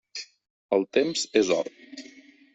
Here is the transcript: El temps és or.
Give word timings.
El 0.77 0.85
temps 0.99 1.27
és 1.43 1.53
or. 1.59 1.71